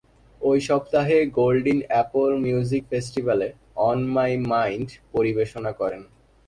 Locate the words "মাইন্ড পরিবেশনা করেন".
4.51-6.01